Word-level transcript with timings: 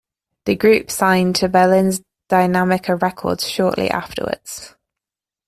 The 0.45 0.55
group 0.55 0.89
signed 0.89 1.35
to 1.35 1.47
Berlin's 1.47 2.01
Dynamica 2.27 2.99
Records 2.99 3.47
shortly 3.47 3.91
afterwards. 3.91 4.73